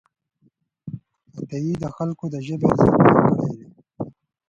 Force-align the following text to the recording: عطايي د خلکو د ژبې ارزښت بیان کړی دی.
عطايي 1.37 1.73
د 1.81 1.85
خلکو 1.95 2.25
د 2.33 2.35
ژبې 2.47 2.67
ارزښت 2.71 2.97
بیان 3.05 3.27
کړی 3.37 3.53
دی. 3.59 3.69